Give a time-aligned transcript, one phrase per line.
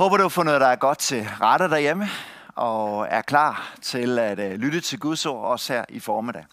[0.00, 2.08] Håber du har fundet dig godt til rette derhjemme,
[2.54, 6.44] og er klar til at øh, lytte til Guds ord også her i formiddag.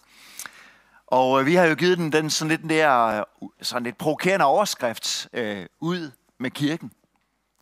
[1.06, 4.46] Og øh, vi har jo givet den, den sådan lidt der, øh, sådan lidt provokerende
[4.46, 6.92] overskrift øh, ud med kirken.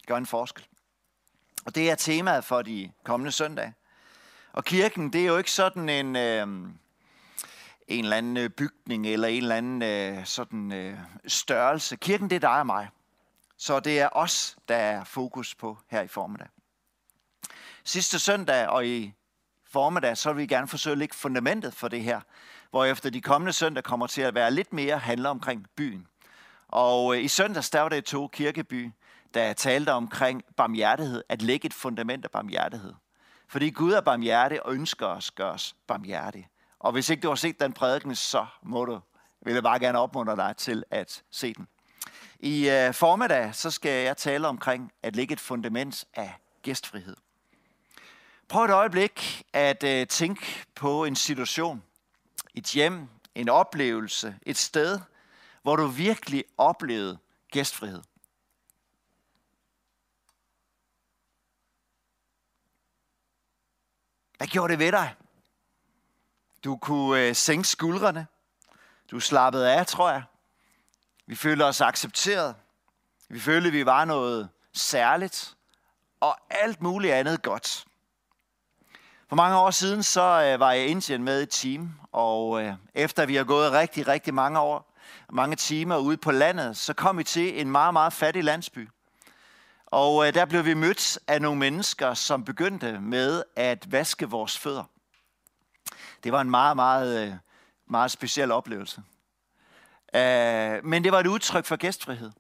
[0.06, 0.66] Gør en forskel.
[1.66, 3.74] Og det er temaet for de kommende søndage.
[4.52, 6.46] Og kirken, det er jo ikke sådan en, øh,
[7.88, 11.96] en eller anden bygning eller en eller anden øh, sådan øh, størrelse.
[11.96, 12.88] Kirken, det er dig og mig.
[13.58, 16.48] Så det er os, der er fokus på her i formiddag.
[17.84, 19.12] Sidste søndag og i
[19.64, 22.20] formiddag, så vil vi gerne forsøge at lægge fundamentet for det her,
[22.70, 26.06] hvor efter de kommende søndag kommer til at være lidt mere handler omkring byen.
[26.68, 28.90] Og øh, i søndags, der var det to kirkeby,
[29.34, 32.94] der talte omkring barmhjertighed, at lægge et fundament af barmhjertighed.
[33.48, 36.48] Fordi Gud er barmhjertig og ønsker os gøre os barmhjertig.
[36.78, 39.00] Og hvis ikke du har set den prædiken, så må du,
[39.40, 41.68] vil jeg bare gerne opmuntre dig til at se den.
[42.40, 47.16] I øh, formiddag så skal jeg tale omkring at lægge et fundament af gæstfrihed.
[48.48, 51.82] Prøv et øjeblik at øh, tænke på en situation,
[52.54, 55.00] et hjem, en oplevelse, et sted,
[55.62, 57.18] hvor du virkelig oplevede
[57.50, 58.02] gæstfrihed.
[64.36, 65.14] Hvad gjorde det ved dig?
[66.64, 68.26] Du kunne øh, sænke skuldrene.
[69.10, 70.22] Du slappede af, tror jeg.
[71.26, 72.54] Vi følte os accepteret.
[73.28, 75.56] Vi følte, vi var noget særligt.
[76.20, 77.84] Og alt muligt andet godt.
[79.28, 81.94] For mange år siden, så øh, var jeg i Indien med et team.
[82.12, 84.96] Og øh, efter vi har gået rigtig, rigtig mange år,
[85.32, 88.88] mange timer ude på landet, så kom vi til en meget, meget fattig landsby.
[89.86, 94.58] Og øh, der blev vi mødt af nogle mennesker, som begyndte med at vaske vores
[94.58, 94.84] fødder.
[96.24, 97.34] Det var en meget, meget, øh,
[97.86, 99.02] meget speciel oplevelse.
[100.16, 102.30] Øh, men det var et udtryk for gæstfrihed.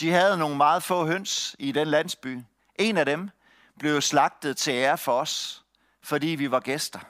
[0.00, 2.38] De havde nogle meget få høns i den landsby.
[2.76, 3.30] En af dem
[3.78, 5.64] blev slagtet til ære for os,
[6.02, 7.00] fordi vi var gæster.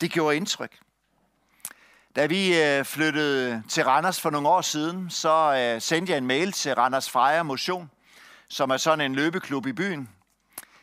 [0.00, 0.78] Det gjorde indtryk.
[2.16, 6.26] Da vi øh, flyttede til Randers for nogle år siden, så øh, sendte jeg en
[6.26, 7.90] mail til Randers Freja Motion–
[8.52, 10.08] som er sådan en løbeklub i byen.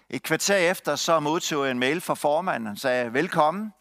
[0.10, 2.68] Et kvarter efter så modtog jeg en mail fra formanden.
[2.68, 3.74] og sagde, velkommen.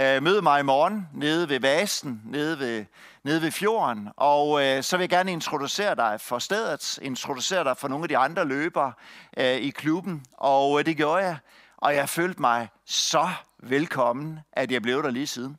[0.00, 2.84] Øh, mød mig i morgen nede ved Vasen, nede ved,
[3.22, 4.08] nede ved fjorden.
[4.16, 8.08] Og øh, så vil jeg gerne introducere dig for stedet, introducere dig for nogle af
[8.08, 8.92] de andre løbere
[9.36, 10.24] øh, i klubben.
[10.32, 11.36] Og øh, det gjorde jeg.
[11.76, 13.28] Og jeg følte mig så
[13.58, 15.58] velkommen, at jeg blev der lige siden.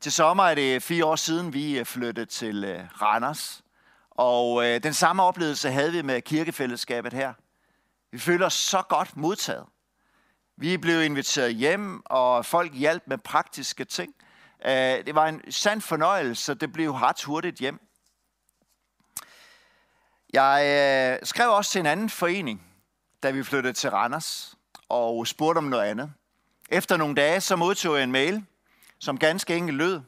[0.00, 3.62] Til sommer er det fire år siden, vi flyttede til øh, Randers.
[4.10, 7.32] Og øh, den samme oplevelse havde vi med kirkefællesskabet her.
[8.12, 9.66] Vi føler os så godt modtaget.
[10.60, 14.14] Vi blev inviteret hjem, og folk hjalp med praktiske ting.
[14.64, 17.80] Øh, det var en sand fornøjelse, det blev ret hurtigt hjem.
[20.32, 20.64] Jeg
[21.20, 22.66] øh, skrev også til en anden forening,
[23.22, 24.54] da vi flyttede til Randers,
[24.88, 26.12] og spurgte om noget andet.
[26.68, 28.44] Efter nogle dage, så modtog jeg en mail,
[28.98, 30.00] som ganske enkelt lød.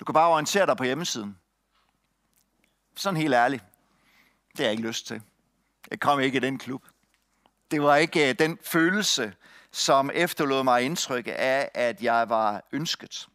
[0.00, 1.36] Du kan bare orientere dig på hjemmesiden
[3.00, 3.64] sådan helt ærligt,
[4.50, 5.22] det har jeg ikke lyst til.
[5.90, 6.82] Jeg kom ikke i den klub.
[7.70, 9.34] Det var ikke øh, den følelse,
[9.72, 13.26] som efterlod mig indtryk af, at jeg var ønsket.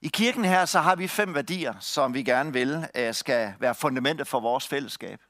[0.00, 3.74] I kirken her, så har vi fem værdier, som vi gerne vil, øh, skal være
[3.74, 5.20] fundamentet for vores fællesskab.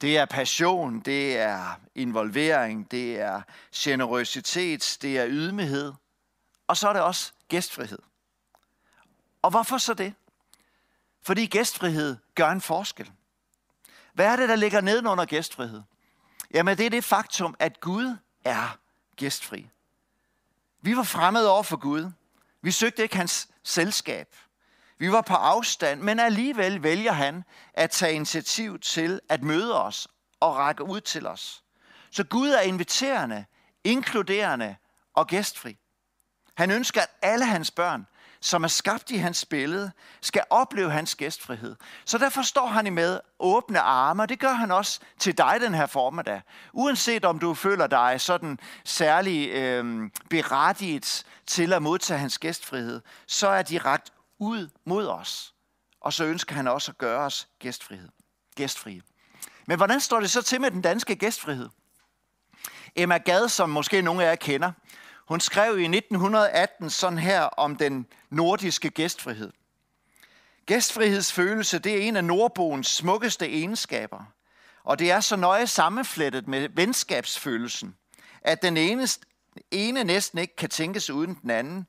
[0.00, 3.42] Det er passion, det er involvering, det er
[3.74, 5.92] generøsitet, det er ydmyghed,
[6.66, 7.98] og så er det også gæstfrihed.
[9.42, 10.14] Og hvorfor så det?
[11.22, 13.10] Fordi gæstfrihed gør en forskel.
[14.12, 15.82] Hvad er det, der ligger nedenunder gæstfrihed?
[16.54, 18.78] Jamen, det er det faktum, at Gud er
[19.16, 19.70] gæstfri.
[20.82, 22.10] Vi var fremmede over for Gud.
[22.62, 24.34] Vi søgte ikke hans selskab.
[24.98, 27.44] Vi var på afstand, men alligevel vælger han
[27.74, 30.08] at tage initiativ til at møde os
[30.40, 31.64] og række ud til os.
[32.10, 33.44] Så Gud er inviterende,
[33.84, 34.76] inkluderende
[35.14, 35.78] og gæstfri.
[36.56, 38.06] Han ønsker, at alle hans børn
[38.44, 41.76] som er skabt i hans billede, skal opleve hans gæstfrihed.
[42.04, 45.56] Så derfor står han i med åbne arme, og det gør han også til dig
[45.60, 46.42] den her formiddag.
[46.72, 53.48] Uanset om du føler dig sådan særlig øh, berettiget til at modtage hans gæstfrihed, så
[53.48, 55.54] er de ret ud mod os.
[56.00, 58.08] Og så ønsker han også at gøre os gæstfrihed.
[58.56, 59.02] gæstfrie.
[59.66, 61.68] Men hvordan står det så til med den danske gæstfrihed?
[62.96, 64.72] Emma Gad, som måske nogle af jer kender,
[65.28, 69.52] hun skrev i 1918 sådan her om den nordiske gæstfrihed.
[70.66, 74.24] Gæstfrihedsfølelse, det er en af nordboens smukkeste egenskaber.
[74.84, 77.96] Og det er så nøje sammenflettet med venskabsfølelsen,
[78.42, 79.08] at den ene,
[79.70, 81.86] ene næsten ikke kan tænkes uden den anden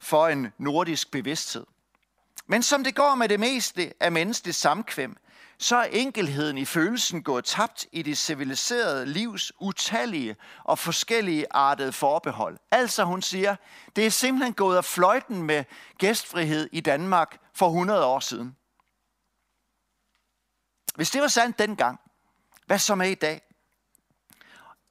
[0.00, 1.66] for en nordisk bevidsthed.
[2.46, 5.16] Men som det går med det meste af menneskeligt samkvem,
[5.62, 11.92] så er enkelheden i følelsen gået tabt i det civiliserede livs utallige og forskellige artede
[11.92, 12.58] forbehold.
[12.70, 13.56] Altså hun siger,
[13.96, 15.64] det er simpelthen gået af fløjten med
[15.98, 18.56] gæstfrihed i Danmark for 100 år siden.
[20.94, 22.00] Hvis det var sandt dengang,
[22.66, 23.42] hvad så med i dag?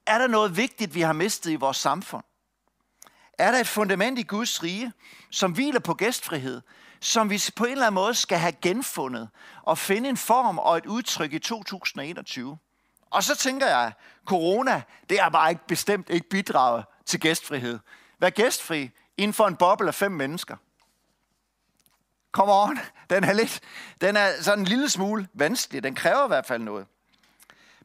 [0.05, 2.23] Er der noget vigtigt, vi har mistet i vores samfund?
[3.37, 4.93] Er der et fundament i Guds rige,
[5.29, 6.61] som hviler på gæstfrihed,
[7.01, 9.29] som vi på en eller anden måde skal have genfundet
[9.63, 12.57] og finde en form og et udtryk i 2021?
[13.09, 13.91] Og så tænker jeg,
[14.25, 17.79] corona, det er bare ikke bestemt ikke bidraget til gæstfrihed.
[18.19, 20.55] Vær gæstfri inden for en boble af fem mennesker.
[22.31, 22.79] Come on,
[23.09, 23.59] den er lidt,
[24.01, 25.83] den er sådan en lille smule vanskelig.
[25.83, 26.85] Den kræver i hvert fald noget.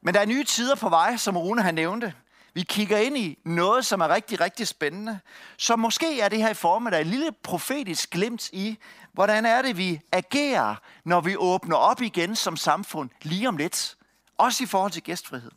[0.03, 2.15] Men der er nye tider på vej, som Rune har nævnte.
[2.55, 5.21] Vi kigger ind i noget, som er rigtig, rigtig spændende.
[5.57, 8.79] Så måske er det her i form af et lille profetisk glimt i,
[9.15, 10.75] hvordan er det, vi agerer,
[11.05, 13.97] når vi åbner op igen som samfund lige om lidt.
[14.39, 15.51] Også i forhold til gæstfrihed.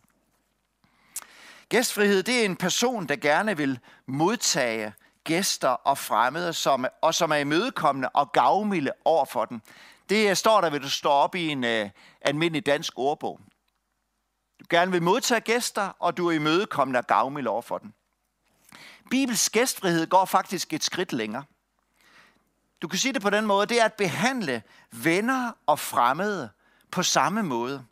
[1.69, 4.93] Gæstfrihed, det er en person, der gerne vil modtage
[5.23, 9.61] gæster og fremmede, som, og som er imødekommende og gavmilde over for dem.
[10.09, 11.89] Det øh, står der, ved du står op i en uh,
[12.21, 13.39] almindelig dansk ordbog.
[14.59, 17.93] Du gerne vil modtage gæster, og du er imødekommende og gavmild over for dem.
[19.09, 21.43] Bibels gæstfrihed går faktisk et skridt længere.
[22.81, 26.49] Du kan sige det på den måde, det er at behandle venner og fremmede
[26.91, 27.85] på samme måde.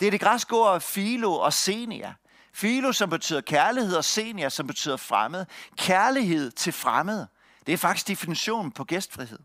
[0.00, 2.14] Det er det græske ord philo og senia.
[2.54, 5.46] Philo, som betyder kærlighed, og senia, som betyder fremmed.
[5.76, 7.28] Kærlighed til fremmede,
[7.66, 9.38] det er faktisk definitionen på gæstfrihed.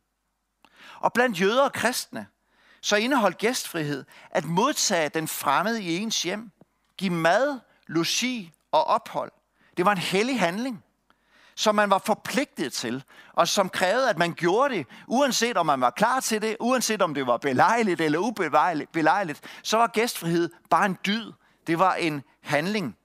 [0.99, 2.27] Og blandt jøder og kristne,
[2.81, 6.51] så indeholdt gæstfrihed at modtage den fremmede i ens hjem,
[6.97, 9.31] give mad, logi og ophold.
[9.77, 10.83] Det var en hellig handling,
[11.61, 13.03] som man var forpligtet til,
[13.33, 17.01] og som krævede, at man gjorde det, uanset om man var klar til det, uanset
[17.01, 21.31] om det var belejligt eller ubelejligt, så var gæstfrihed bare en dyd.
[21.67, 22.97] Det var en handling.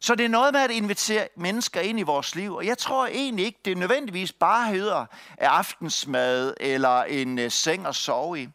[0.00, 3.06] Så det er noget med at invitere mennesker ind i vores liv, og jeg tror
[3.06, 5.06] egentlig ikke, det nødvendigvis bare hedder
[5.38, 8.48] aftensmad eller en øh, seng at sove i.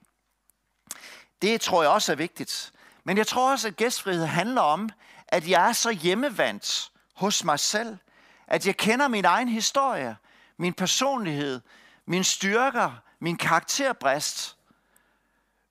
[1.42, 2.71] Det tror jeg også er vigtigt.
[3.04, 4.89] Men jeg tror også, at gæstfrihed handler om,
[5.28, 7.98] at jeg er så hjemmevandt hos mig selv,
[8.47, 10.18] at jeg kender min egen historie,
[10.57, 11.62] min personlighed,
[12.06, 14.57] min styrker, min karakterbrist,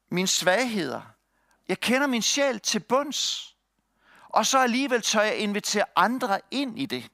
[0.08, 1.02] mine svagheder.
[1.68, 3.54] Jeg kender min sjæl til bunds
[4.34, 7.10] og så alligevel tør jeg invitere andre ind i det.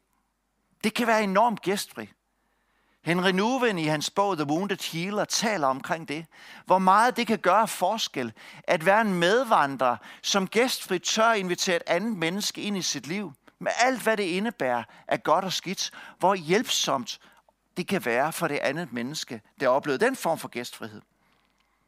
[0.84, 2.10] Det kan være enormt gæstfri.
[3.02, 6.26] Henry Nuven i hans bog The Wounded Healer taler omkring det.
[6.66, 8.32] Hvor meget det kan gøre forskel
[8.64, 13.32] at være en medvandrer, som gæstfri tør invitere et andet menneske ind i sit liv.
[13.60, 15.90] Med alt, hvad det indebærer af godt og skidt.
[16.18, 17.20] Hvor hjælpsomt
[17.76, 21.02] det kan være for det andet menneske, der har oplevet den form for gæstfrihed.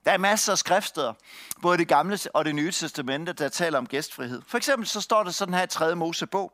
[0.05, 1.13] Der er masser af skriftsteder,
[1.63, 4.43] både det gamle og det nye testamente, der taler om gæstfrihed.
[4.47, 5.97] For eksempel så står der sådan her i 3.
[5.97, 6.53] Mosebog,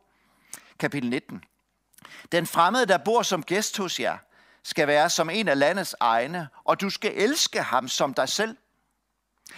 [0.78, 1.44] kapitel 19.
[2.32, 4.18] Den fremmede, der bor som gæst hos jer,
[4.62, 8.56] skal være som en af landets egne, og du skal elske ham som dig selv.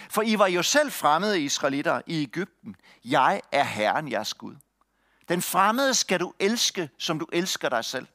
[0.09, 2.75] For I var jo selv fremmede israelitter i Ægypten.
[3.05, 4.55] Jeg er Herren, jeres Gud.
[5.29, 8.07] Den fremmede skal du elske, som du elsker dig selv.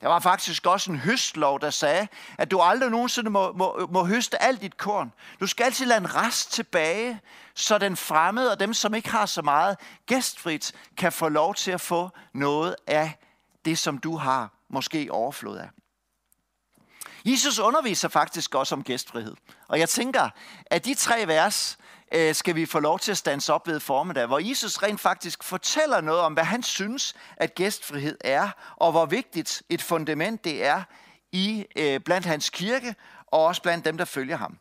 [0.00, 2.08] Der var faktisk også en høstlov, der sagde,
[2.38, 5.12] at du aldrig nogensinde må, må, må høste alt dit korn.
[5.40, 7.20] Du skal altid lade en rest tilbage,
[7.54, 11.70] så den fremmede og dem, som ikke har så meget gæstfrit, kan få lov til
[11.70, 13.12] at få noget af
[13.64, 15.68] det, som du har måske overflod af.
[17.24, 19.36] Jesus underviser faktisk også om gæstfrihed.
[19.68, 20.30] Og jeg tænker,
[20.66, 21.78] at de tre vers,
[22.12, 25.42] øh, skal vi få lov til at stands op ved formiddag, hvor Jesus rent faktisk
[25.42, 30.64] fortæller noget om, hvad han synes, at gæstfrihed er, og hvor vigtigt et fundament det
[30.64, 30.82] er
[31.32, 32.94] i øh, blandt hans kirke,
[33.26, 34.58] og også blandt dem, der følger ham.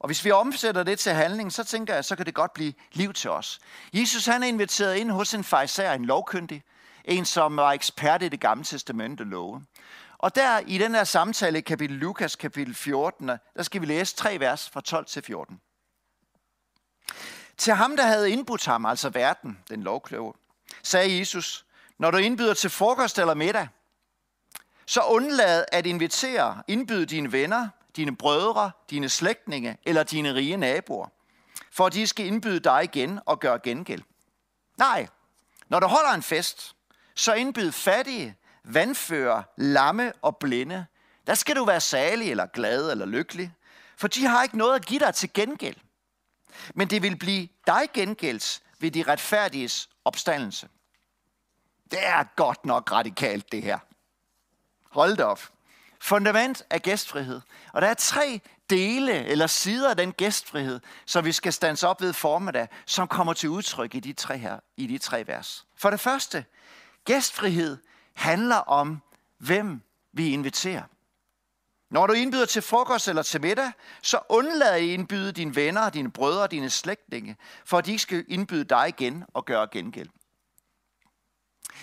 [0.00, 2.72] Og hvis vi omsætter det til handling, så tænker jeg, så kan det godt blive
[2.92, 3.58] liv til os.
[3.92, 6.62] Jesus han er inviteret ind hos en fejser, en lovkyndig,
[7.04, 9.62] en som var ekspert i det gamle testamente love.
[10.18, 14.16] Og der i den her samtale i kapitel Lukas, kapitel 14, der skal vi læse
[14.16, 15.60] tre vers fra 12 til 14.
[17.58, 20.32] Til ham, der havde indbudt ham, altså verden, den lovkloge,
[20.82, 21.66] sagde Jesus,
[21.98, 23.68] når du indbyder til frokost eller middag,
[24.86, 31.08] så undlad at invitere, indbyde dine venner, dine brødre, dine slægtninge eller dine rige naboer,
[31.72, 34.02] for de skal indbyde dig igen og gøre gengæld.
[34.76, 35.06] Nej,
[35.68, 36.76] når du holder en fest,
[37.14, 40.86] så indbyd fattige, vandfører, lamme og blinde.
[41.26, 43.52] Der skal du være salig eller glad eller lykkelig,
[43.96, 45.76] for de har ikke noget at give dig til gengæld
[46.74, 50.68] men det vil blive dig gengældt ved de retfærdiges opstandelse.
[51.90, 53.78] Det er godt nok radikalt, det her.
[54.90, 55.48] Hold det op.
[56.00, 57.40] Fundament af gæstfrihed.
[57.72, 58.40] Og der er tre
[58.70, 63.32] dele eller sider af den gæstfrihed, som vi skal stands op ved formiddag, som kommer
[63.32, 65.66] til udtryk i de tre her, i de tre vers.
[65.76, 66.44] For det første,
[67.04, 67.78] gæstfrihed
[68.14, 69.02] handler om,
[69.38, 70.82] hvem vi inviterer.
[71.90, 76.10] Når du indbyder til frokost eller til middag, så undlad at indbyde dine venner, dine
[76.10, 80.08] brødre og dine slægtninge, for at de ikke skal indbyde dig igen og gøre gengæld.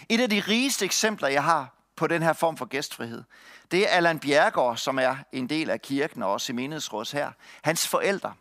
[0.09, 3.23] Et af de rigeste eksempler, jeg har på den her form for gæstfrihed,
[3.71, 7.31] det er Allan Bjergård, som er en del af kirken og også i menighedsråds her.
[7.61, 8.33] Hans forældre,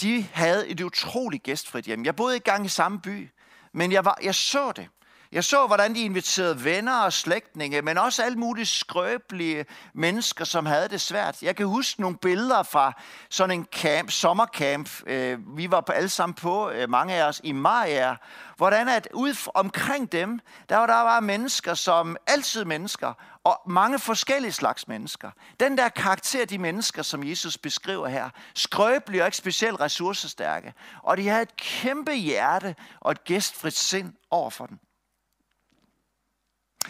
[0.00, 2.04] de havde et utroligt gæstfrit hjem.
[2.04, 3.30] Jeg boede ikke gang i samme by,
[3.72, 4.88] men jeg, var, jeg så det.
[5.32, 10.66] Jeg så, hvordan de inviterede venner og slægtninge, men også alle mulige skrøbelige mennesker, som
[10.66, 11.42] havde det svært.
[11.42, 12.92] Jeg kan huske nogle billeder fra
[13.30, 14.90] sådan en camp, sommercamp.
[15.06, 18.14] Øh, vi var alle sammen på, øh, mange af os, i Maja.
[18.56, 23.12] Hvordan at ud omkring dem, der var der var mennesker, som altid mennesker,
[23.44, 25.30] og mange forskellige slags mennesker.
[25.60, 30.74] Den der karakter, de mennesker, som Jesus beskriver her, skrøbelige og ikke specielt ressourcestærke.
[31.02, 34.78] Og de havde et kæmpe hjerte og et gæstfrit sind over for den.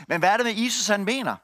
[0.09, 1.37] Men hvad er det med Jesus, han mener?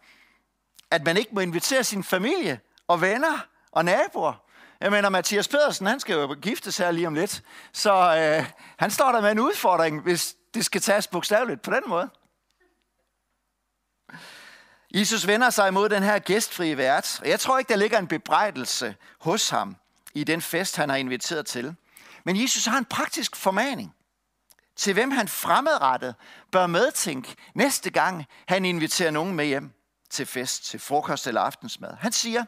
[0.90, 4.43] At man ikke må invitere sin familie og venner og naboer.
[4.81, 7.43] Jeg mener, Mathias Pedersen, han skal jo giftes her lige om lidt.
[7.73, 11.83] Så øh, han står der med en udfordring, hvis det skal tages bogstaveligt på den
[11.87, 12.09] måde.
[14.95, 18.07] Jesus vender sig imod den her gæstfrie vært, og jeg tror ikke, der ligger en
[18.07, 19.76] bebrejdelse hos ham
[20.14, 21.76] i den fest, han har inviteret til.
[22.25, 23.95] Men Jesus har en praktisk formaning
[24.79, 26.15] til hvem han fremadrettet
[26.51, 29.73] bør medtænke næste gang, han inviterer nogen med hjem
[30.11, 31.95] til fest, til frokost eller aftensmad.
[31.95, 32.45] Han siger,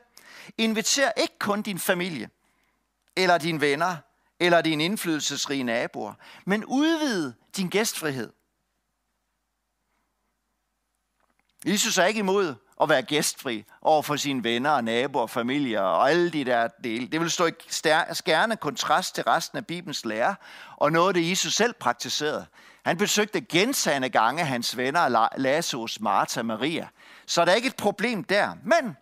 [0.59, 2.31] inviter ikke kun din familie,
[3.17, 3.97] eller dine venner,
[4.41, 6.15] eller dine indflydelsesrige naboer,
[6.47, 8.33] men udvid din gæstfrihed.
[11.67, 15.81] Jesus er ikke imod at være gæstfri over for sine venner og naboer og familier
[15.81, 17.07] og alle de der dele.
[17.07, 17.53] Det vil stå i
[18.13, 20.35] skærende kontrast til resten af Bibelens lære,
[20.77, 22.47] og noget, det Jesus selv praktiserede.
[22.85, 26.89] Han besøgte gentagende gange hans venner, Lazarus, Martha og Maria.
[27.27, 28.53] Så der er ikke et problem der.
[28.65, 28.97] Men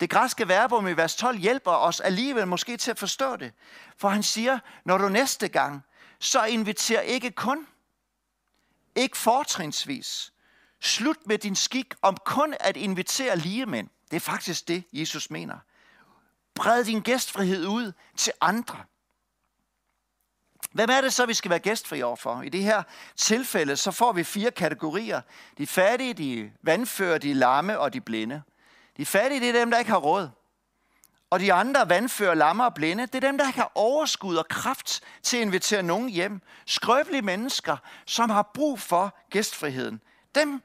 [0.00, 3.52] det græske verbum i vers 12 hjælper os alligevel måske til at forstå det.
[3.98, 5.84] For han siger, når du næste gang,
[6.18, 7.66] så inviter ikke kun,
[8.96, 10.32] ikke fortrinsvis,
[10.80, 13.88] Slut med din skik om kun at invitere lige mænd.
[14.10, 15.58] Det er faktisk det, Jesus mener.
[16.54, 18.78] Bred din gæstfrihed ud til andre.
[20.72, 22.42] Hvem er det så, vi skal være gæstfri overfor?
[22.42, 22.82] I det her
[23.16, 25.20] tilfælde, så får vi fire kategorier.
[25.58, 28.42] De fattige, de vandfører, de lamme og de blinde.
[28.96, 30.28] De fattige, det er dem, der ikke har råd.
[31.30, 34.48] Og de andre vandfører, lamme og blinde, det er dem, der ikke har overskud og
[34.48, 36.40] kraft til at invitere nogen hjem.
[36.66, 40.00] Skrøbelige mennesker, som har brug for gæstfriheden.
[40.36, 40.62] Dem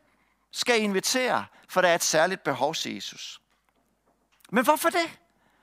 [0.51, 3.41] skal invitere, for der er et særligt behov siger Jesus.
[4.49, 5.19] Men hvorfor det?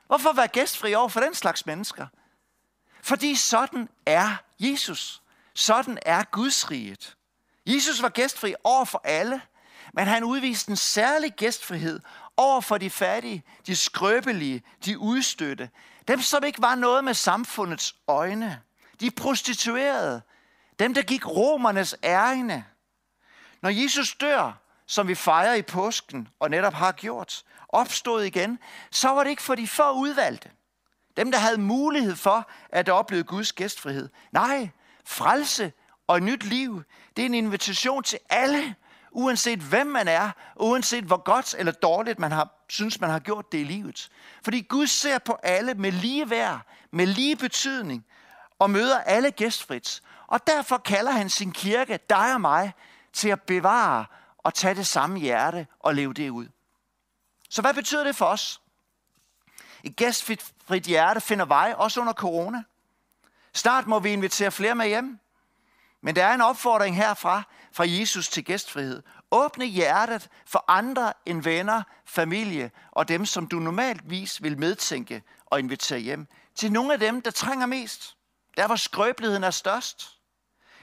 [0.07, 2.07] Hvorfor være gæstfri over for den slags mennesker?
[3.03, 5.23] Fordi sådan er Jesus.
[5.55, 7.17] Sådan er Guds riget.
[7.67, 9.43] Jesus var gæstfri over for alle,
[9.95, 12.01] men han udviste en særlig gæstfrihed
[12.37, 15.71] over for de fattige, de skrøbelige, de udstøtte.
[16.09, 18.63] Dem, som ikke var noget med samfundets øjne.
[19.01, 20.23] De prostituerede.
[20.79, 22.65] Dem, der gik romernes ærne.
[23.63, 24.53] Når Jesus dør,
[24.87, 28.59] som vi fejrer i påsken og netop har gjort, opstod igen,
[28.91, 30.51] så var det ikke for de få udvalgte.
[31.17, 34.09] Dem, der havde mulighed for at opleve Guds gæstfrihed.
[34.33, 34.69] Nej,
[35.05, 35.73] frelse
[36.07, 36.83] og et nyt liv,
[37.17, 38.75] det er en invitation til alle,
[39.11, 43.53] uanset hvem man er, uanset hvor godt eller dårligt man har, synes, man har gjort
[43.53, 44.09] det i livet.
[44.45, 46.61] Fordi Gud ser på alle med lige værd,
[46.91, 48.07] med lige betydning,
[48.59, 50.03] og møder alle gæstfrit.
[50.27, 52.73] Og derfor kalder han sin kirke, dig og mig,
[53.19, 54.07] til at bevare
[54.39, 56.49] og tage det samme hjerte og leve det ud.
[57.51, 58.61] Så hvad betyder det for os?
[59.85, 62.63] Et gæstfrit hjerte finder vej, også under corona.
[63.55, 65.19] Snart må vi invitere flere med hjem.
[66.01, 69.03] Men der er en opfordring herfra, fra Jesus til gæstfrihed.
[69.31, 75.59] Åbne hjertet for andre end venner, familie og dem, som du normaltvis vil medtænke og
[75.59, 76.27] invitere hjem.
[76.55, 78.17] Til nogle af dem, der trænger mest.
[78.57, 80.18] Der, hvor skrøbeligheden er størst.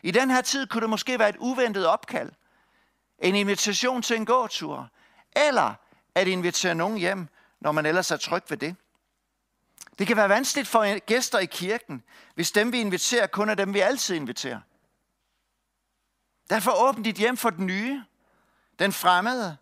[0.06, 2.32] I den her tid kunne det måske være et uventet opkald–
[3.20, 4.90] en invitation til en gåtur,
[5.36, 5.74] eller
[6.16, 7.28] at invitere nogen hjem,
[7.60, 8.76] når man ellers er tryg ved det.
[10.00, 12.04] Det kan være vanskeligt for gæster i kirken,
[12.36, 14.60] hvis dem vi inviterer kun er dem vi altid inviterer.
[16.50, 18.04] Derfor åbn dit hjem for den nye,
[18.80, 19.58] den fremmede,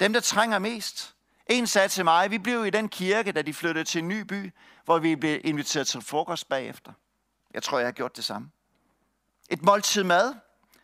[0.00, 1.14] dem der trænger mest.
[1.46, 4.20] En sagde til mig, vi blev i den kirke, da de flyttede til en ny
[4.20, 4.52] by,
[4.84, 6.92] hvor vi blev inviteret til frokost bagefter.
[7.54, 8.50] Jeg tror, jeg har gjort det samme.
[9.48, 10.34] Et måltid mad,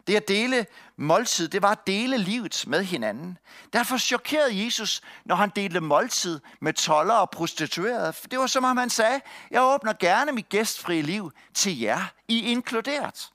[0.07, 0.67] Det at dele
[0.97, 3.39] måltid, det var at dele livet med hinanden.
[3.73, 8.13] Derfor chokerede Jesus, når han delte måltid med toller og prostituerede.
[8.13, 12.01] For Det var som om han sagde, jeg åbner gerne mit gæstfrie liv til jer.
[12.29, 13.31] I inkluderet.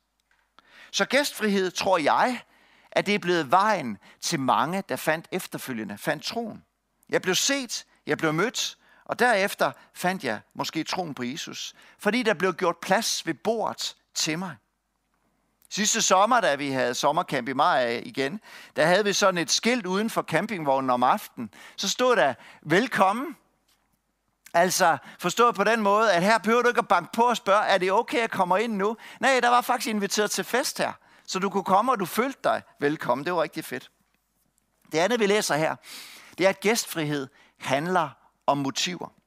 [0.91, 2.41] Så gæstfrihed, tror jeg,
[2.91, 6.63] at det er blevet vejen til mange, der fandt efterfølgende, fandt troen.
[7.09, 12.23] Jeg blev set, jeg blev mødt, og derefter fandt jeg måske troen på Jesus, fordi
[12.23, 14.55] der blev gjort plads ved bordet til mig.
[15.71, 18.39] Sidste sommer, da vi havde sommercamp i maj igen,
[18.75, 21.53] der havde vi sådan et skilt uden for campingvognen om aftenen.
[21.75, 23.35] Så stod der, velkommen.
[24.53, 27.65] Altså forstået på den måde, at her behøver du ikke at banke på og spørge,
[27.65, 28.97] er det okay, at jeg kommer ind nu?
[29.19, 30.93] Nej, der var faktisk inviteret til fest her,
[31.25, 33.25] så du kunne komme, og du følte dig velkommen.
[33.25, 33.91] Det var rigtig fedt.
[34.91, 35.75] Det andet, vi læser her,
[36.37, 37.27] det er, at gæstfrihed
[37.59, 38.09] handler
[38.47, 39.18] om motiver.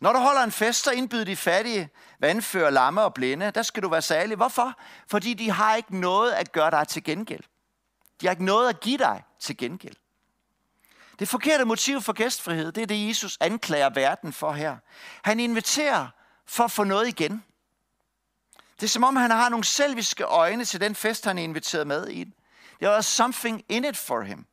[0.00, 1.88] Når du holder en fest, så indbyder de fattige,
[2.20, 3.50] vandfører, lamme og blinde.
[3.50, 4.36] Der skal du være særlig.
[4.36, 4.80] Hvorfor?
[5.10, 7.42] Fordi de har ikke noget at gøre dig til gengæld.
[8.20, 9.94] De har ikke noget at give dig til gengæld.
[11.18, 14.76] Det forkerte motiv for gæstfrihed, det er det, Jesus anklager verden for her.
[15.22, 16.08] Han inviterer
[16.46, 17.44] for at få noget igen.
[18.80, 21.86] Det er som om, han har nogle selviske øjne til den fest, han er inviteret
[21.86, 22.24] med i.
[22.80, 24.46] Der var something in it for him.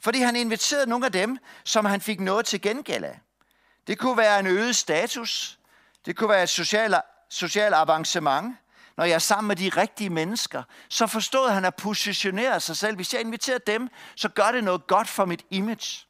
[0.00, 3.20] Fordi han inviterede nogle af dem, som han fik noget til gengæld af.
[3.86, 5.58] Det kunne være en øget status.
[6.06, 6.94] Det kunne være et socialt,
[7.30, 8.56] social avancement.
[8.96, 12.96] Når jeg er sammen med de rigtige mennesker, så forstod han at positionere sig selv.
[12.96, 16.06] Hvis jeg inviterer dem, så gør det noget godt for mit image.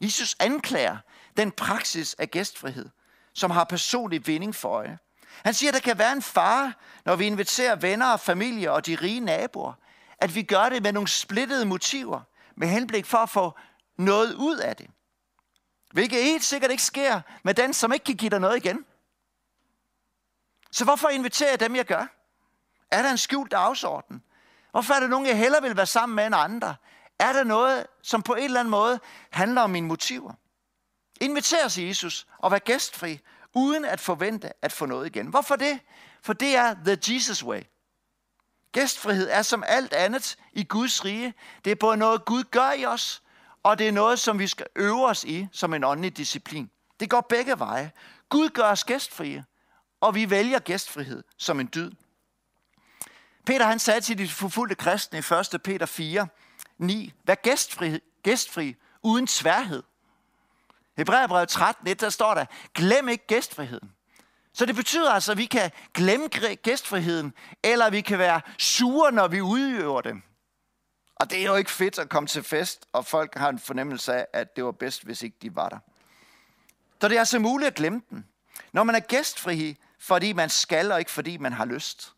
[0.00, 0.96] Jesus anklager
[1.36, 2.88] den praksis af gæstfrihed,
[3.34, 4.98] som har personlig vinding for øje.
[5.44, 6.72] Han siger, at der kan være en fare,
[7.04, 9.72] når vi inviterer venner og familie og de rige naboer,
[10.18, 12.20] at vi gør det med nogle splittede motiver,
[12.56, 13.58] med henblik for at få
[13.98, 14.86] noget ud af det.
[15.92, 18.84] Hvilket helt sikkert ikke sker med den, som ikke kan give dig noget igen.
[20.70, 22.06] Så hvorfor inviterer jeg dem, jeg gør?
[22.90, 24.22] Er der en skjult dagsorden?
[24.70, 26.76] Hvorfor er der nogen, jeg hellere vil være sammen med end andre?
[27.18, 30.32] Er der noget, som på en eller anden måde handler om mine motiver?
[31.20, 33.20] Inviter os Jesus og vær gæstfri,
[33.54, 35.26] uden at forvente at få noget igen.
[35.26, 35.80] Hvorfor det?
[36.22, 37.62] For det er the Jesus way.
[38.72, 41.34] Gæstfrihed er som alt andet i Guds rige.
[41.64, 43.22] Det er både noget, Gud gør i os,
[43.62, 46.70] og det er noget, som vi skal øve os i som en åndelig disciplin.
[47.00, 47.92] Det går begge veje.
[48.28, 49.44] Gud gør os gæstfrie,
[50.00, 51.90] og vi vælger gæstfrihed som en dyd.
[53.46, 55.62] Peter han sagde til de forfulgte kristne i 1.
[55.62, 56.28] Peter 4,
[56.78, 59.82] 9, vær gæstfri, gæstfri uden tværhed.
[60.96, 62.44] Hebræerbrevet 13, 1, der står der,
[62.74, 63.92] glem ikke gæstfriheden.
[64.52, 66.28] Så det betyder altså, at vi kan glemme
[66.62, 70.22] gæstfriheden, eller vi kan være sure, når vi udøver dem.
[71.20, 74.14] Og det er jo ikke fedt at komme til fest, og folk har en fornemmelse
[74.14, 75.78] af, at det var bedst, hvis ikke de var der.
[77.00, 78.26] Så det er altså muligt at glemme den.
[78.72, 82.12] Når man er gæstfri, fordi man skal, og ikke fordi man har lyst.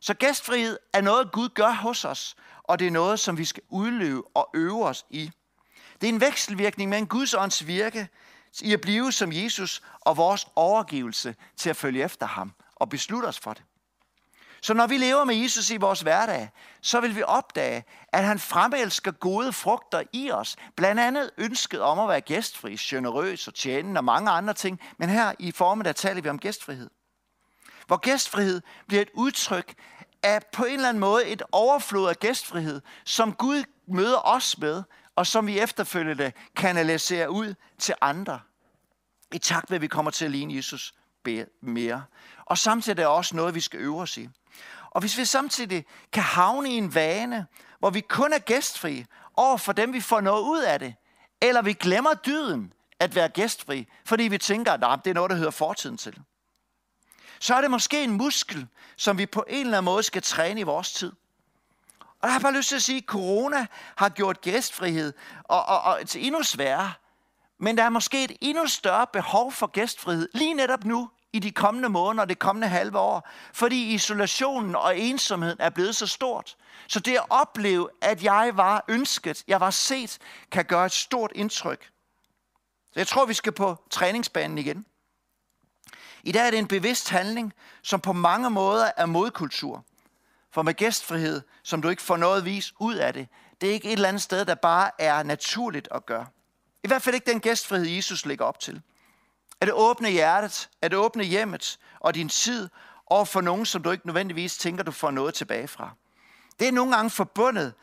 [0.00, 3.62] Så gæstfrihed er noget, Gud gør hos os, og det er noget, som vi skal
[3.68, 5.30] udleve og øve os i.
[6.00, 8.08] Det er en vekselvirkning mellem Guds ånds virke
[8.60, 13.26] i at blive som Jesus og vores overgivelse til at følge efter ham og beslutte
[13.26, 13.62] os for det.
[14.62, 18.38] Så når vi lever med Jesus i vores hverdag, så vil vi opdage, at han
[18.38, 20.56] fremelsker gode frugter i os.
[20.76, 24.80] Blandt andet ønsket om at være gæstfri, generøs og tjenende og mange andre ting.
[24.98, 26.90] Men her i formen, der taler vi om gæstfrihed.
[27.86, 29.74] Hvor gæstfrihed bliver et udtryk
[30.22, 34.82] af på en eller anden måde et overflod af gæstfrihed, som Gud møder os med,
[35.16, 38.40] og som vi efterfølgende kanaliserer ud til andre.
[39.32, 40.94] I takt med, at vi kommer til at ligne Jesus
[41.60, 42.04] mere.
[42.44, 44.28] Og samtidig er det også noget, vi skal øve os i.
[44.96, 47.46] Og hvis vi samtidig kan havne i en vane,
[47.78, 49.04] hvor vi kun er gæstfri
[49.34, 50.94] over for dem, vi får noget ud af det,
[51.40, 55.36] eller vi glemmer dyden at være gæstfri, fordi vi tænker, at det er noget, der
[55.36, 56.22] hører fortiden til,
[57.40, 60.60] så er det måske en muskel, som vi på en eller anden måde skal træne
[60.60, 61.12] i vores tid.
[62.00, 65.12] Og jeg har bare lyst til at sige, at corona har gjort gæstfrihed
[65.44, 66.92] og, og, og til endnu sværere.
[67.58, 71.52] Men der er måske et endnu større behov for gæstfrihed lige netop nu i de
[71.52, 76.56] kommende måneder og det kommende halve år, fordi isolationen og ensomheden er blevet så stort.
[76.88, 80.18] Så det at opleve, at jeg var ønsket, jeg var set,
[80.52, 81.90] kan gøre et stort indtryk.
[82.92, 84.86] Så jeg tror, vi skal på træningsbanen igen.
[86.22, 89.84] I dag er det en bevidst handling, som på mange måder er modkultur.
[90.52, 93.28] For med gæstfrihed, som du ikke får noget vis ud af det,
[93.60, 96.26] det er ikke et eller andet sted, der bare er naturligt at gøre.
[96.84, 98.82] I hvert fald ikke den gæstfrihed, Jesus lægger op til.
[99.60, 102.68] At åbne hjertet, at åbne hjemmet og din tid
[103.06, 105.90] over for nogen, som du ikke nødvendigvis tænker, du får noget tilbage fra.
[106.60, 107.74] Det er nogle gange forbundet,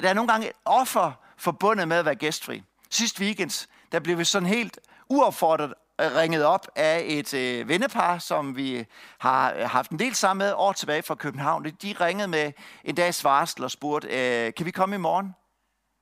[0.00, 2.62] der er nogle gange et offer forbundet med at være gæstfri.
[2.90, 8.18] Sidste weekend, der blev vi sådan helt uopfordret øh, ringet op af et øh, vennepar,
[8.18, 8.84] som vi øh,
[9.18, 11.64] har øh, haft en del sammen med år tilbage fra København.
[11.64, 12.52] De ringede med
[12.84, 15.34] en dags varsel og spurgte, øh, kan vi komme i morgen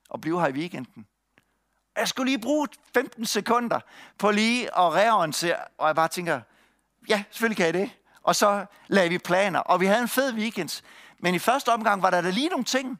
[0.09, 1.05] og blive her i weekenden?
[1.99, 3.79] Jeg skulle lige bruge 15 sekunder
[4.17, 6.41] på lige at reorientere, og jeg bare tænker,
[7.09, 7.91] ja, selvfølgelig kan jeg det.
[8.23, 10.83] Og så lagde vi planer, og vi havde en fed weekend.
[11.19, 12.99] Men i første omgang var der da lige nogle ting,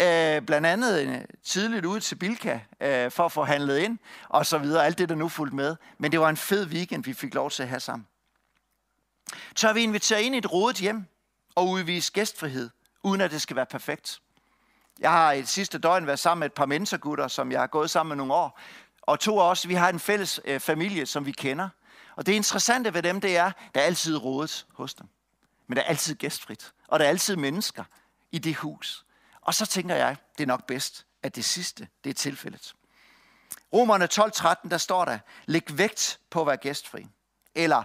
[0.00, 4.46] øh, blandt andet øh, tidligt ude til Bilka øh, for at få handlet ind, og
[4.46, 5.76] så videre, alt det, der nu fulgte med.
[5.98, 8.06] Men det var en fed weekend, vi fik lov til at have sammen.
[9.54, 11.04] Tør vi invitere ind i et rodet hjem
[11.54, 12.70] og udvise gæstfrihed,
[13.02, 14.20] uden at det skal være perfekt?
[15.00, 17.66] Jeg har i det sidste døgn været sammen med et par mentorgutter, som jeg har
[17.66, 18.60] gået sammen med nogle år.
[19.02, 21.68] Og to af os, vi har en fælles øh, familie, som vi kender.
[22.16, 25.08] Og det interessante ved dem, det er, der er altid rådet hos dem.
[25.66, 26.72] Men der er altid gæstfrit.
[26.88, 27.84] Og der er altid mennesker
[28.32, 29.04] i det hus.
[29.40, 32.74] Og så tænker jeg, det er nok bedst, at det sidste, det er tilfældet.
[33.72, 37.06] Romerne 12.13, der står der, læg vægt på at være gæstfri.
[37.54, 37.82] Eller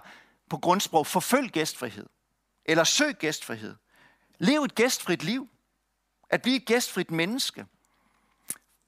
[0.50, 2.06] på grundsprog, forfølg gæstfrihed.
[2.66, 3.76] Eller søg gæstfrihed.
[4.38, 5.50] Lev et gæstfrit liv.
[6.30, 7.66] At blive et gæstfrit menneske.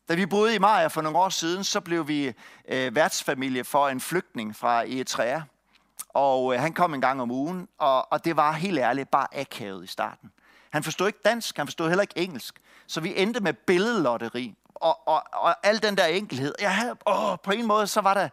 [0.10, 2.34] Da vi boede i Maja for nogle år siden, så blev vi
[2.68, 5.42] øh, værtsfamilie for en flygtning fra Eritrea.
[6.10, 9.28] Og øh, han kom en gang om ugen, og, og det var helt ærligt bare
[9.38, 10.32] akavet i starten.
[10.70, 12.56] Han forstod ikke dansk, han forstod heller ikke engelsk.
[12.88, 16.56] Så vi endte med billedlotteri og, og, og al den der enkelhed.
[16.62, 18.30] Jeg havde, åh, på en måde, så var, der,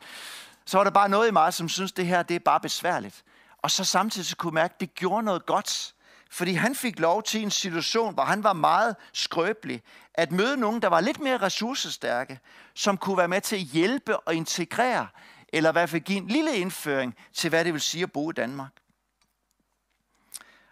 [0.65, 3.25] så var der bare noget i mig, som synes det her det er bare besværligt.
[3.59, 5.95] Og så samtidig så kunne jeg mærke, at det gjorde noget godt.
[6.31, 9.83] Fordi han fik lov til en situation, hvor han var meget skrøbelig,
[10.15, 12.41] at møde nogen, der var lidt mere ressourcestærke,
[12.75, 15.09] som kunne være med til at hjælpe og integrere,
[15.53, 18.31] eller i hvert fald give en lille indføring til, hvad det vil sige at bo
[18.31, 18.71] i Danmark.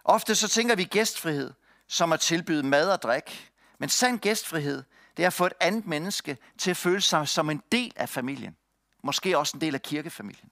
[0.04, 1.52] Ofte så tænker vi gæstfrihed
[1.88, 3.50] som at tilbyde mad og drik.
[3.78, 4.82] Men sand gæstfrihed,
[5.16, 8.08] det er at få et andet menneske til at føle sig som en del af
[8.08, 8.56] familien.
[9.02, 10.50] Måske også en del af kirkefamilien.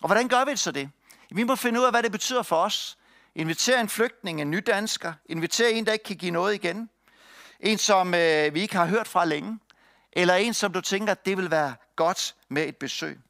[0.00, 0.90] Og hvordan gør vi så det?
[1.30, 2.98] Vi må finde ud af, hvad det betyder for os.
[3.38, 5.12] Inviter en flygtning, en ny dansker.
[5.26, 6.90] En, der ikke kan give noget igen.
[7.60, 9.58] En, som øh, vi ikke har hørt fra længe.
[10.12, 13.20] Eller en, som du tænker, det vil være godt med et besøg.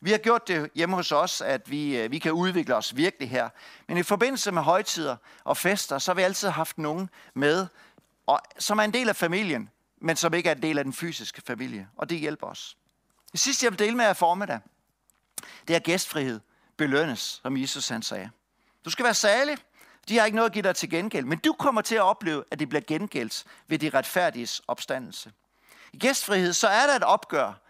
[0.00, 3.30] Vi har gjort det hjemme hos os, at vi, øh, vi kan udvikle os virkelig
[3.30, 3.48] her.
[3.88, 7.66] Men i forbindelse med højtider og fester, så har vi altid haft nogen med,
[8.26, 10.92] og, som er en del af familien, men som ikke er en del af den
[10.92, 11.88] fysiske familie.
[11.96, 12.76] Og det hjælper os.
[13.32, 14.60] Det sidste, jeg vil dele med jer formiddag,
[15.68, 16.40] det er gæstfrihed
[16.76, 18.30] belønnes, som Jesus han sagde.
[18.84, 19.58] Du skal være særlig.
[20.08, 22.44] De har ikke noget at give dig til gengæld, men du kommer til at opleve,
[22.50, 25.32] at det bliver gengældt ved de retfærdiges opstandelse.
[25.92, 27.62] I gæstfrihed, så er der et opgør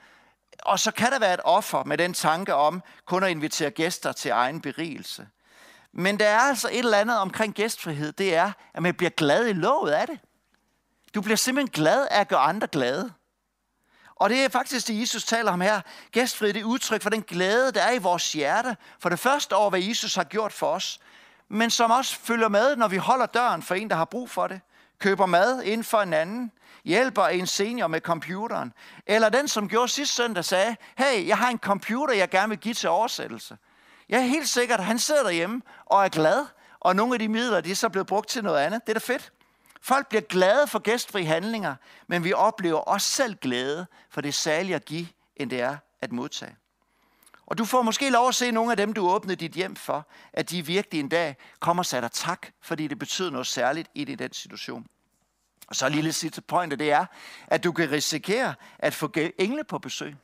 [0.62, 4.12] og så kan der være et offer med den tanke om kun at invitere gæster
[4.12, 5.29] til egen berigelse.
[5.92, 9.46] Men der er altså et eller andet omkring gæstfrihed, det er, at man bliver glad
[9.46, 10.18] i låget af det.
[11.14, 13.12] Du bliver simpelthen glad af at gøre andre glade.
[14.23, 15.81] Og det er faktisk det, Jesus taler om her.
[16.13, 18.77] Gæstfrihed det er udtryk for den glæde, der er i vores hjerte.
[18.99, 21.01] For det første over, hvad Jesus har gjort for os.
[21.49, 24.47] Men som også følger med, når vi holder døren for en, der har brug for
[24.47, 24.61] det.
[24.99, 26.53] Køber mad ind for en anden
[26.85, 28.73] hjælper en senior med computeren.
[29.07, 32.59] Eller den, som gjorde sidste søndag, sagde, hey, jeg har en computer, jeg gerne vil
[32.59, 33.57] give til oversættelse.
[34.09, 36.47] Jeg er helt sikkert, at han sidder derhjemme og er glad,
[36.81, 38.81] og nogle af de midler, de er så blevet brugt til noget andet.
[38.87, 39.33] Det er da fedt.
[39.83, 41.75] Folk bliver glade for gæstfri handlinger,
[42.07, 45.77] men vi oplever også selv glæde, for det er særligt at give, end det er
[46.01, 46.57] at modtage.
[47.47, 50.09] Og du får måske lov at se nogle af dem, du åbnede dit hjem for,
[50.33, 54.05] at de virkelig en dag kommer og sætter tak, fordi det betyder noget særligt i
[54.05, 54.87] den situation.
[55.68, 57.07] Og så en lille sidste point, det er,
[57.47, 60.16] at du kan risikere at få engle på besøg.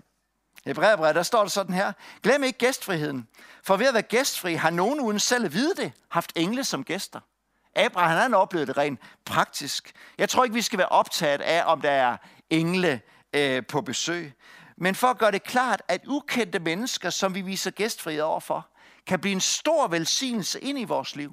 [0.65, 1.93] I Hebræerbrevet, der står det sådan her.
[2.23, 3.29] Glem ikke gæstfriheden.
[3.63, 6.85] For ved at være gæstfri, har nogen uden selv at vide det, haft engle som
[6.85, 7.21] gæster.
[7.79, 9.93] Abraham han oplevede det rent praktisk.
[10.19, 12.17] Jeg tror ikke, vi skal være optaget af, om der er
[12.51, 13.01] engle
[13.33, 14.33] øh, på besøg.
[14.77, 18.69] Men for at gøre det klart, at ukendte mennesker, som vi viser gæstfrihed overfor,
[19.07, 21.33] kan blive en stor velsignelse ind i vores liv.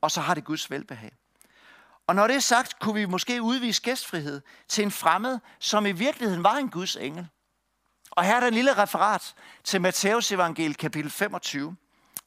[0.00, 1.12] Og så har det Guds velbehag.
[2.06, 5.92] Og når det er sagt, kunne vi måske udvise gæstfrihed til en fremmed, som i
[5.92, 7.28] virkeligheden var en Guds engel.
[8.10, 11.76] Og her er der en lille referat til Matteus evangel kapitel 25,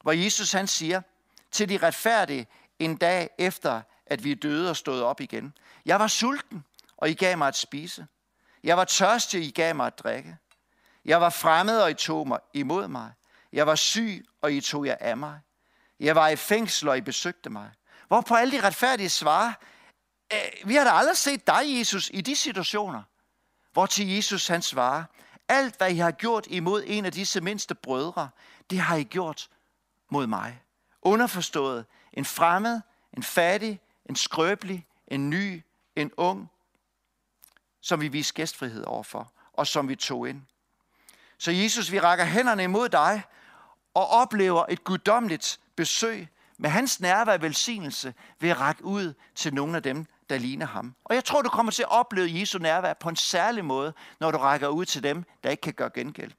[0.02, 1.02] hvor Jesus han siger
[1.50, 2.46] til de retfærdige
[2.78, 5.54] en dag efter, at vi er døde og stået op igen.
[5.86, 6.64] Jeg var sulten,
[6.96, 8.06] og I gav mig at spise.
[8.64, 10.36] Jeg var tørstig, og I gav mig at drikke.
[11.04, 13.12] Jeg var fremmed, og I tog mig imod mig.
[13.52, 15.40] Jeg var syg, og I tog jer af mig.
[16.00, 17.70] Jeg var i fængsel, og I besøgte mig.
[18.08, 19.52] Hvor på alle de retfærdige svarer,
[20.32, 23.02] øh, vi har da aldrig set dig, Jesus, i de situationer.
[23.72, 25.04] Hvor til Jesus han svarer,
[25.48, 28.28] alt hvad I har gjort imod en af disse mindste brødre,
[28.70, 29.48] det har I gjort
[30.10, 30.62] mod mig.
[31.02, 32.80] Underforstået, en fremmed,
[33.16, 35.62] en fattig, en skrøbelig, en ny,
[35.96, 36.50] en ung,
[37.80, 40.42] som vi viste gæstfrihed overfor, og som vi tog ind.
[41.38, 43.22] Så Jesus, vi rækker hænderne imod dig
[43.94, 49.54] og oplever et guddommeligt besøg med hans nærvær og velsignelse ved at række ud til
[49.54, 50.94] nogle af dem, der ligner ham.
[51.04, 54.30] Og jeg tror, du kommer til at opleve Jesu nærvær på en særlig måde, når
[54.30, 56.32] du rækker ud til dem, der ikke kan gøre gengæld.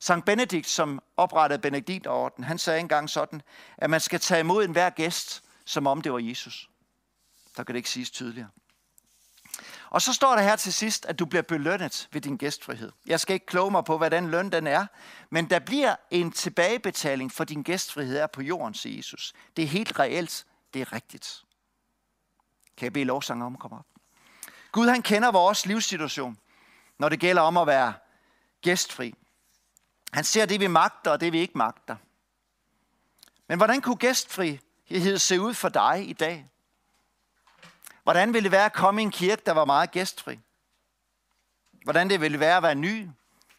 [0.00, 3.42] Sankt Benedikt, som oprettede Benediktorden, han sagde engang sådan,
[3.78, 6.70] at man skal tage imod enhver gæst, som om det var Jesus.
[7.56, 8.48] Der kan det ikke siges tydeligere.
[9.90, 12.92] Og så står der her til sidst, at du bliver belønnet ved din gæstfrihed.
[13.06, 14.86] Jeg skal ikke kloge mig på, hvad den løn den er,
[15.30, 19.32] men der bliver en tilbagebetaling for din gæstfrihed her på jorden, siger Jesus.
[19.56, 21.44] Det er helt reelt, det er rigtigt.
[22.76, 23.86] Kan jeg bede lovsanger om at komme op?
[24.72, 26.38] Gud han kender vores livssituation,
[26.98, 27.94] når det gælder om at være
[28.62, 29.14] gæstfri.
[30.12, 31.96] Han ser det, vi magter, og det, vi ikke magter.
[33.48, 36.50] Men hvordan kunne gæstfrihed se ud for dig i dag?
[38.02, 40.38] Hvordan ville det være at komme i en kirke, der var meget gæstfri?
[41.84, 43.08] Hvordan det ville være at være ny,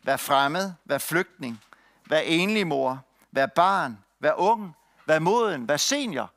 [0.04, 1.62] være fremmed, være flygtning,
[2.10, 6.32] være enlig mor, være barn, være ung, være moden, være senior,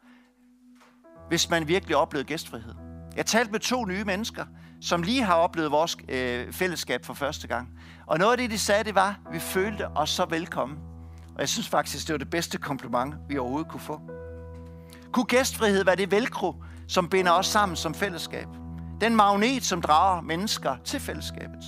[1.28, 2.74] hvis man virkelig oplevede gæstfrihed.
[3.16, 4.46] Jeg talte med to nye mennesker,
[4.84, 7.68] som lige har oplevet vores øh, fællesskab for første gang.
[8.06, 10.78] Og noget af det, de sagde, det var, at vi følte os så velkommen.
[11.34, 14.00] Og jeg synes faktisk, det var det bedste kompliment, vi overhovedet kunne få.
[15.12, 16.54] Kunne gæstfrihed være det velcro,
[16.88, 18.46] som binder os sammen som fællesskab?
[19.00, 21.64] Den magnet, som drager mennesker til fællesskabet?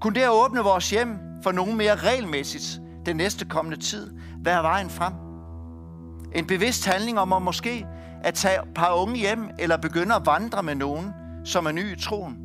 [0.00, 4.62] Kunne det at åbne vores hjem for nogen mere regelmæssigt den næste kommende tid være
[4.62, 5.12] vejen frem?
[6.34, 7.86] En bevidst handling om at måske
[8.24, 11.12] at tage et par unge hjem eller begynde at vandre med nogen,
[11.44, 12.38] som er ny i troen.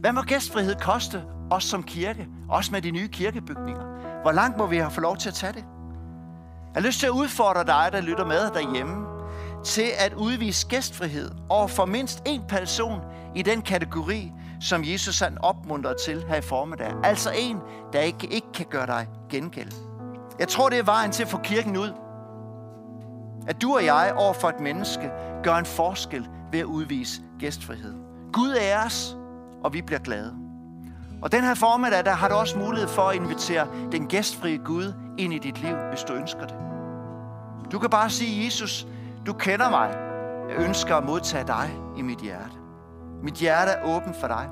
[0.00, 3.84] Hvad må gæstfrihed koste os som kirke, også med de nye kirkebygninger?
[4.22, 5.64] Hvor langt må vi have fået lov til at tage det?
[6.74, 9.06] Jeg har lyst til at udfordre dig, der lytter med derhjemme,
[9.64, 13.00] til at udvise gæstfrihed over for mindst en person
[13.36, 16.92] i den kategori, som Jesus han opmuntrer til her i formiddag.
[17.04, 17.58] Altså en,
[17.92, 19.72] der ikke, ikke kan gøre dig gengæld.
[20.38, 21.92] Jeg tror, det er vejen til at få kirken ud.
[23.48, 25.10] At du og jeg over for et menneske
[25.42, 27.94] gør en forskel ved at udvise gæstfrihed.
[28.32, 29.16] Gud er os,
[29.64, 30.34] og vi bliver glade.
[31.22, 34.92] Og den her formiddag, der har du også mulighed for at invitere den gæstfrie Gud
[35.18, 36.54] ind i dit liv, hvis du ønsker det.
[37.72, 38.86] Du kan bare sige, Jesus,
[39.26, 39.90] du kender mig.
[40.48, 42.54] Jeg ønsker at modtage dig i mit hjerte.
[43.22, 44.48] Mit hjerte er åbent for dig.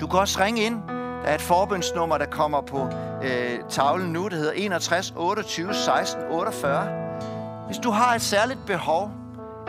[0.00, 0.82] Du kan også ringe ind.
[1.22, 2.88] Der er et forbundsnummer, der kommer på
[3.22, 7.08] øh, tavlen nu, der hedder 61 28 16 48.
[7.66, 9.10] Hvis du har et særligt behov,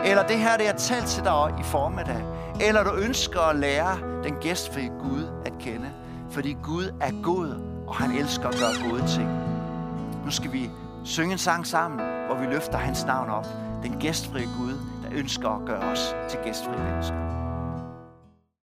[0.04, 2.22] eller det her, det er talt til dig i formiddag,
[2.60, 5.90] eller du ønsker at lære den gæstfri Gud at kende,
[6.30, 7.48] fordi Gud er god,
[7.86, 9.28] og han elsker at gøre gode ting.
[10.24, 10.70] Nu skal vi
[11.04, 13.46] synge en sang sammen, hvor vi løfter hans navn op.
[13.82, 17.39] Den gæstfri Gud, der ønsker at gøre os til gæstfri mennesker.